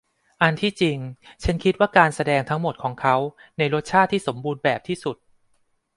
[0.41, 0.97] อันที่จริง
[1.43, 3.15] ฉันคิดว่าการแสดงทั้งหมดของเขา
[3.57, 5.17] ในรสชาติที่สมบูรณ์แบบที่สุด